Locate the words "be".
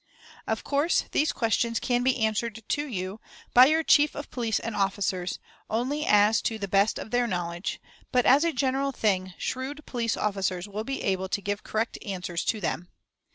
2.01-2.17, 10.83-11.03